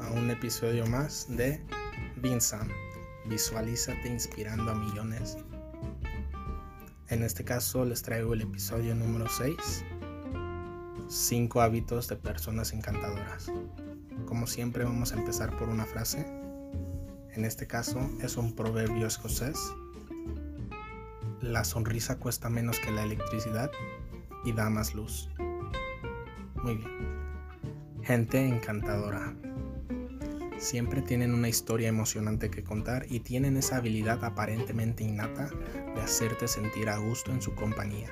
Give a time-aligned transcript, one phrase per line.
[0.00, 1.60] a un episodio más de
[2.16, 2.68] Vinsam.
[3.28, 5.38] Visualízate inspirando a millones.
[7.08, 9.56] En este caso les traigo el episodio número 6.
[11.08, 13.50] 5 hábitos de personas encantadoras.
[14.26, 16.24] Como siempre vamos a empezar por una frase.
[17.34, 19.58] En este caso es un proverbio escocés.
[21.40, 23.70] La sonrisa cuesta menos que la electricidad
[24.44, 25.28] y da más luz.
[26.62, 27.16] Muy bien
[28.06, 29.34] gente encantadora.
[30.58, 35.50] Siempre tienen una historia emocionante que contar y tienen esa habilidad aparentemente innata
[35.94, 38.10] de hacerte sentir a gusto en su compañía.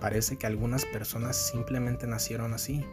[0.00, 2.84] Parece que algunas personas simplemente nacieron así.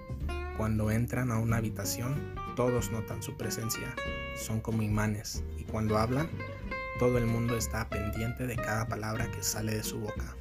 [0.56, 3.96] Cuando entran a una habitación, todos notan su presencia.
[4.38, 6.30] Son como imanes y cuando hablan,
[7.00, 10.36] todo el mundo está pendiente de cada palabra que sale de su boca.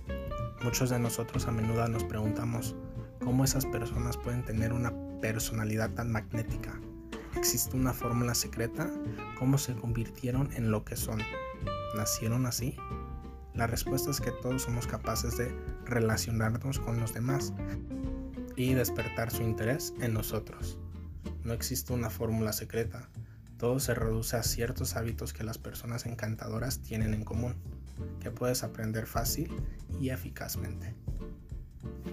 [0.63, 2.75] Muchos de nosotros a menudo nos preguntamos
[3.23, 6.79] cómo esas personas pueden tener una personalidad tan magnética?
[7.47, 8.91] ¿Existe una fórmula secreta?
[9.39, 11.21] ¿Cómo se convirtieron en lo que son?
[11.97, 12.75] ¿Nacieron así?
[13.55, 17.53] La respuesta es que todos somos capaces de relacionarnos con los demás
[18.57, 20.77] y despertar su interés en nosotros.
[21.45, 23.09] No existe una fórmula secreta,
[23.59, 27.55] todo se reduce a ciertos hábitos que las personas encantadoras tienen en común,
[28.19, 29.55] que puedes aprender fácil
[30.01, 30.97] y eficazmente.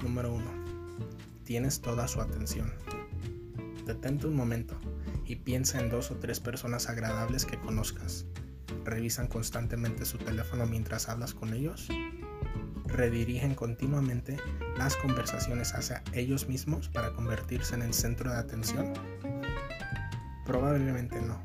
[0.03, 0.45] Número 1
[1.43, 2.71] tienes toda su atención.
[3.87, 4.79] Detente un momento
[5.25, 8.25] y piensa en dos o tres personas agradables que conozcas.
[8.83, 11.87] ¿Revisan constantemente su teléfono mientras hablas con ellos?
[12.85, 14.37] ¿Redirigen continuamente
[14.77, 18.93] las conversaciones hacia ellos mismos para convertirse en el centro de atención?
[20.45, 21.41] Probablemente no.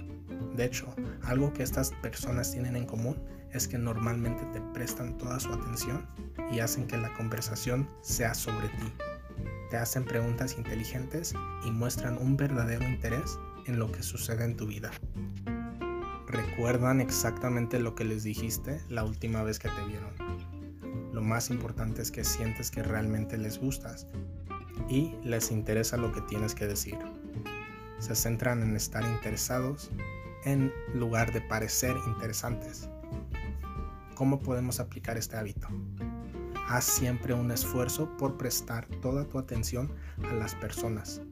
[0.55, 3.17] De hecho, algo que estas personas tienen en común
[3.53, 6.07] es que normalmente te prestan toda su atención
[6.53, 8.93] y hacen que la conversación sea sobre ti
[9.71, 11.35] te hacen preguntas inteligentes
[11.65, 13.39] y muestran un verdadero interés
[13.69, 14.91] en lo que sucede en tu vida.
[16.27, 20.11] Recuerdan exactamente lo que les dijiste la última vez que te vieron.
[21.13, 24.07] Lo más importante es que sientes que realmente les gustas
[24.89, 26.99] y les interesa lo que tienes que decir.
[27.99, 29.91] Se centran en estar interesados
[30.45, 32.89] en lugar de parecer interesantes.
[34.15, 35.69] ¿Cómo podemos aplicar este hábito?
[36.69, 39.91] Haz siempre un esfuerzo por prestar toda tu atención
[40.31, 41.23] a las personas.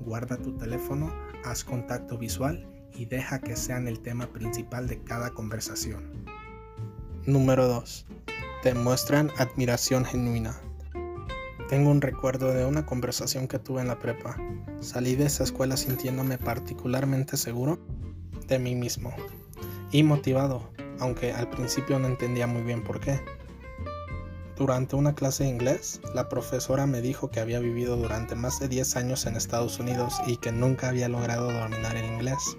[0.00, 1.12] Guarda tu teléfono,
[1.44, 6.24] haz contacto visual y deja que sean el tema principal de cada conversación.
[7.26, 8.06] Número 2.
[8.62, 10.60] Te muestran admiración genuina.
[11.68, 14.36] Tengo un recuerdo de una conversación que tuve en la prepa.
[14.80, 17.78] Salí de esa escuela sintiéndome particularmente seguro
[18.46, 19.14] de mí mismo
[19.90, 23.20] y motivado, aunque al principio no entendía muy bien por qué.
[24.56, 28.68] Durante una clase de inglés, la profesora me dijo que había vivido durante más de
[28.68, 32.56] 10 años en Estados Unidos y que nunca había logrado dominar el inglés.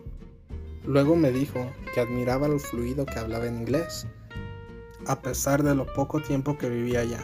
[0.83, 4.07] Luego me dijo que admiraba lo fluido que hablaba en inglés,
[5.07, 7.23] a pesar de lo poco tiempo que vivía allá.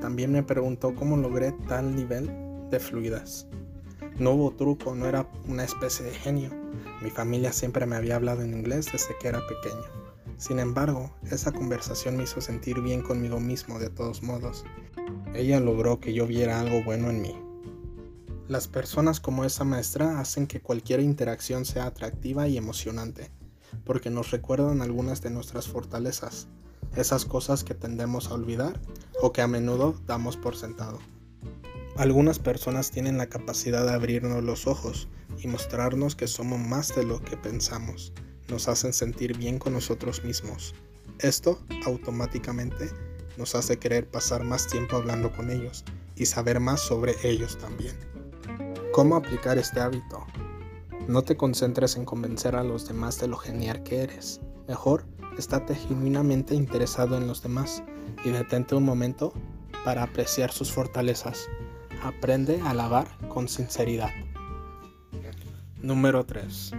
[0.00, 2.30] También me preguntó cómo logré tal nivel
[2.70, 3.48] de fluidez.
[4.20, 6.50] No hubo truco, no era una especie de genio.
[7.02, 10.05] Mi familia siempre me había hablado en inglés desde que era pequeño.
[10.38, 14.64] Sin embargo, esa conversación me hizo sentir bien conmigo mismo de todos modos.
[15.34, 17.34] Ella logró que yo viera algo bueno en mí.
[18.46, 23.30] Las personas como esa maestra hacen que cualquier interacción sea atractiva y emocionante,
[23.84, 26.48] porque nos recuerdan algunas de nuestras fortalezas,
[26.94, 28.78] esas cosas que tendemos a olvidar
[29.20, 30.98] o que a menudo damos por sentado.
[31.96, 35.08] Algunas personas tienen la capacidad de abrirnos los ojos
[35.38, 38.12] y mostrarnos que somos más de lo que pensamos
[38.48, 40.74] nos hacen sentir bien con nosotros mismos.
[41.18, 42.90] Esto automáticamente
[43.36, 45.84] nos hace querer pasar más tiempo hablando con ellos
[46.14, 47.96] y saber más sobre ellos también.
[48.92, 50.26] ¿Cómo aplicar este hábito?
[51.08, 54.40] No te concentres en convencer a los demás de lo genial que eres.
[54.66, 55.04] Mejor,
[55.38, 57.82] estate genuinamente interesado en los demás
[58.24, 59.32] y detente un momento
[59.84, 61.48] para apreciar sus fortalezas.
[62.02, 64.10] Aprende a alabar con sinceridad.
[65.82, 66.72] Número 3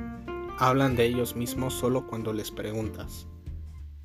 [0.59, 3.27] hablan de ellos mismos solo cuando les preguntas.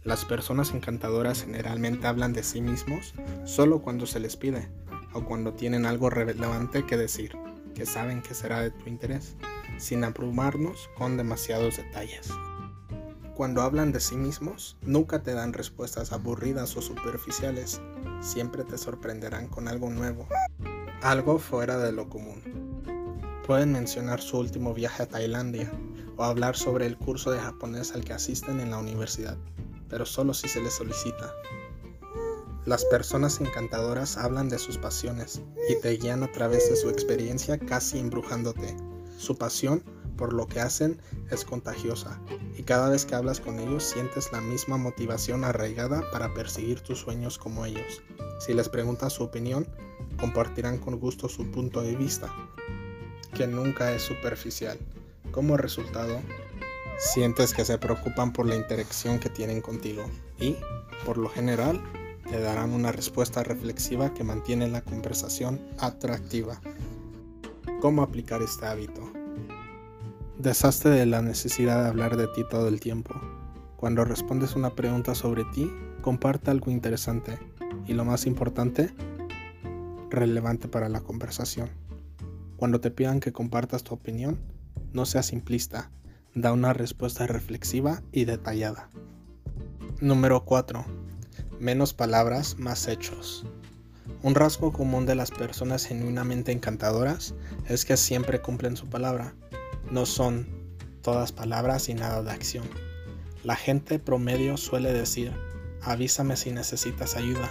[0.02, 3.14] Las personas encantadoras generalmente hablan de sí mismos
[3.44, 4.68] solo cuando se les pide
[5.14, 7.32] o cuando tienen algo relevante que decir,
[7.74, 9.36] que saben que será de tu interés,
[9.78, 12.28] sin abrumarnos con demasiados detalles.
[13.34, 17.80] Cuando hablan de sí mismos, nunca te dan respuestas aburridas o superficiales,
[18.20, 20.28] siempre te sorprenderán con algo nuevo,
[21.00, 22.42] algo fuera de lo común.
[23.46, 25.72] Pueden mencionar su último viaje a Tailandia,
[26.22, 29.36] o hablar sobre el curso de japonés al que asisten en la universidad,
[29.88, 31.34] pero solo si se les solicita.
[32.64, 37.58] Las personas encantadoras hablan de sus pasiones y te guían a través de su experiencia
[37.58, 38.76] casi embrujándote.
[39.18, 39.82] Su pasión
[40.16, 41.00] por lo que hacen
[41.32, 42.20] es contagiosa
[42.56, 47.00] y cada vez que hablas con ellos sientes la misma motivación arraigada para perseguir tus
[47.00, 48.00] sueños como ellos.
[48.38, 49.66] Si les preguntas su opinión,
[50.20, 52.32] compartirán con gusto su punto de vista,
[53.34, 54.78] que nunca es superficial.
[55.32, 56.20] Como resultado,
[56.98, 60.04] sientes que se preocupan por la interacción que tienen contigo
[60.38, 60.56] y,
[61.06, 61.82] por lo general,
[62.28, 66.60] te darán una respuesta reflexiva que mantiene la conversación atractiva.
[67.80, 69.10] ¿Cómo aplicar este hábito?
[70.38, 73.14] Deshazte de la necesidad de hablar de ti todo el tiempo.
[73.76, 77.38] Cuando respondes una pregunta sobre ti, comparte algo interesante
[77.86, 78.90] y lo más importante,
[80.10, 81.70] relevante para la conversación.
[82.56, 84.38] Cuando te pidan que compartas tu opinión,
[84.92, 85.90] no seas simplista,
[86.34, 88.88] da una respuesta reflexiva y detallada.
[90.00, 90.84] Número 4.
[91.60, 93.46] Menos palabras, más hechos.
[94.22, 97.34] Un rasgo común de las personas genuinamente encantadoras
[97.68, 99.34] es que siempre cumplen su palabra.
[99.90, 100.46] No son
[101.02, 102.64] todas palabras y nada de acción.
[103.44, 105.32] La gente promedio suele decir,
[105.82, 107.50] avísame si necesitas ayuda,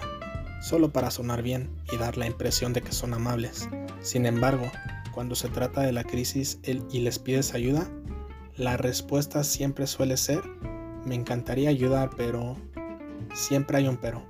[0.62, 3.68] solo para sonar bien y dar la impresión de que son amables.
[4.02, 4.72] Sin embargo,
[5.12, 7.90] cuando se trata de la crisis y les pides ayuda,
[8.56, 10.42] la respuesta siempre suele ser,
[11.06, 12.58] me encantaría ayudar, pero
[13.34, 14.24] Siempre hay un pero.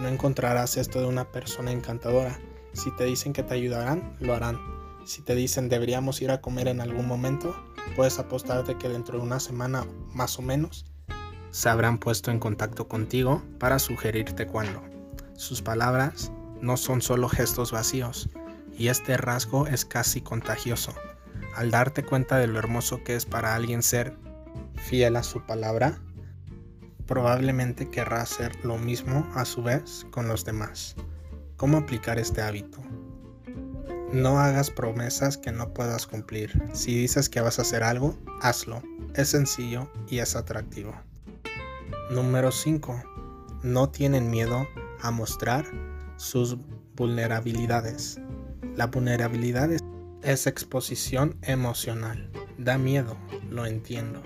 [0.00, 2.38] No encontrarás esto de una persona encantadora.
[2.72, 4.58] Si te dicen que te ayudarán, lo harán.
[5.06, 7.56] Si te dicen deberíamos ir a comer en algún momento,
[7.94, 10.84] puedes apostarte que dentro de una semana más o menos
[11.50, 14.82] se habrán puesto en contacto contigo para sugerirte cuándo.
[15.34, 18.28] Sus palabras no son solo gestos vacíos,
[18.76, 20.94] y este rasgo es casi contagioso.
[21.54, 24.16] Al darte cuenta de lo hermoso que es para alguien ser
[24.74, 25.98] fiel a su palabra,
[27.06, 30.96] probablemente querrá hacer lo mismo a su vez con los demás.
[31.56, 32.80] ¿Cómo aplicar este hábito?
[34.12, 36.62] No hagas promesas que no puedas cumplir.
[36.74, 38.82] Si dices que vas a hacer algo, hazlo.
[39.14, 40.94] Es sencillo y es atractivo.
[42.10, 43.02] Número 5.
[43.62, 44.68] No tienen miedo
[45.00, 45.64] a mostrar
[46.16, 46.56] sus
[46.94, 48.20] vulnerabilidades.
[48.76, 49.70] La vulnerabilidad
[50.22, 52.30] es exposición emocional.
[52.58, 53.16] Da miedo,
[53.48, 54.22] lo entiendo.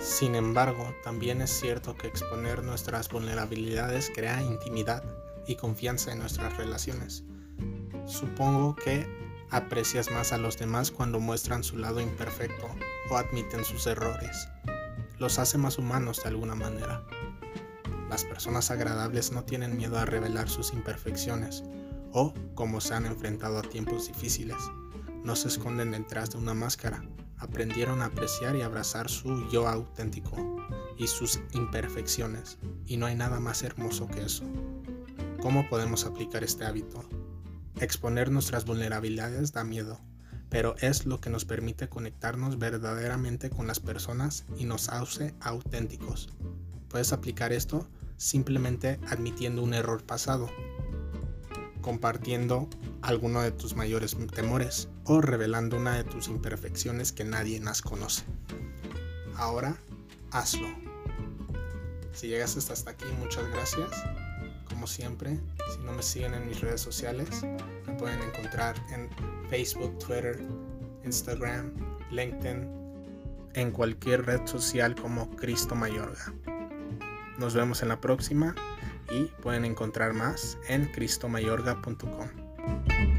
[0.00, 5.04] Sin embargo, también es cierto que exponer nuestras vulnerabilidades crea intimidad
[5.46, 7.22] y confianza en nuestras relaciones.
[8.04, 9.06] Supongo que
[9.50, 12.66] aprecias más a los demás cuando muestran su lado imperfecto
[13.10, 14.48] o admiten sus errores.
[15.20, 17.04] Los hace más humanos de alguna manera.
[18.10, 21.62] Las personas agradables no tienen miedo a revelar sus imperfecciones
[22.14, 24.56] o, como se han enfrentado a tiempos difíciles,
[25.22, 27.04] no se esconden detrás de una máscara
[27.44, 30.36] aprendieron a apreciar y abrazar su yo auténtico
[30.96, 34.44] y sus imperfecciones, y no hay nada más hermoso que eso.
[35.40, 37.04] ¿Cómo podemos aplicar este hábito?
[37.80, 40.00] Exponer nuestras vulnerabilidades da miedo,
[40.48, 46.32] pero es lo que nos permite conectarnos verdaderamente con las personas y nos hace auténticos.
[46.88, 50.48] Puedes aplicar esto simplemente admitiendo un error pasado,
[51.84, 52.66] compartiendo
[53.02, 58.22] alguno de tus mayores temores o revelando una de tus imperfecciones que nadie más conoce.
[59.36, 59.76] Ahora,
[60.30, 60.66] hazlo.
[62.14, 63.90] Si llegaste hasta aquí, muchas gracias.
[64.66, 65.38] Como siempre,
[65.74, 67.42] si no me siguen en mis redes sociales,
[67.86, 69.10] me pueden encontrar en
[69.50, 70.42] Facebook, Twitter,
[71.04, 71.70] Instagram,
[72.10, 72.66] LinkedIn,
[73.52, 76.32] en cualquier red social como Cristo Mayorga.
[77.36, 78.54] Nos vemos en la próxima
[79.14, 83.13] y pueden encontrar más en cristomayorga.com.